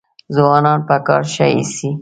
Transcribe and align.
ځوانان 0.35 0.79
په 0.87 0.95
کار 1.07 1.23
ښه 1.33 1.45
ایسي. 1.55 1.89